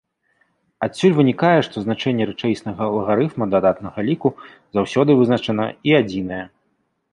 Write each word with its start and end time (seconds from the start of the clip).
Адсюль 0.85 1.11
вынікае, 1.19 1.59
што 1.67 1.83
значэнне 1.85 2.23
рэчаіснага 2.31 2.83
лагарыфма 2.97 3.45
дадатнага 3.53 4.07
ліку 4.09 4.33
заўсёды 4.81 5.11
вызначана 5.23 5.71
і 5.91 5.97
адзінае. 6.03 6.45